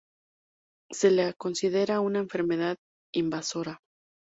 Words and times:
Se 0.89 1.11
la 1.11 1.31
considera 1.33 1.99
una 1.99 2.17
enfermedad 2.21 2.77
invasora. 3.13 3.77